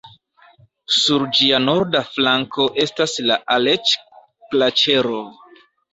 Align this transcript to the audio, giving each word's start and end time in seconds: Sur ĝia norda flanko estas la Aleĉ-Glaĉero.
Sur 0.93 1.25
ĝia 1.39 1.59
norda 1.65 2.01
flanko 2.15 2.65
estas 2.85 3.15
la 3.27 3.37
Aleĉ-Glaĉero. 3.57 5.21